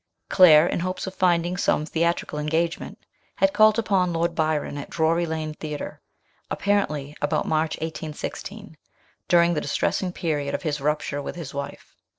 Claire, 0.29 0.65
in 0.65 0.79
hopes 0.79 1.05
of 1.05 1.13
finding 1.13 1.55
some 1.55 1.85
theatrical 1.85 2.39
engagement, 2.39 2.97
had 3.35 3.53
called 3.53 3.77
upon 3.77 4.11
Lord 4.11 4.33
Byron 4.33 4.79
at 4.79 4.89
Dury 4.89 5.27
Lane 5.27 5.53
Theatre, 5.53 6.01
apparently 6.49 7.15
about 7.21 7.45
March 7.45 7.75
1816, 7.75 8.77
during 9.27 9.53
the 9.53 9.61
distressing 9.61 10.11
period 10.11 10.55
of 10.55 10.63
his 10.63 10.81
rupture 10.81 11.21
with 11.21 11.35
his 11.35 11.53
wife. 11.53 11.95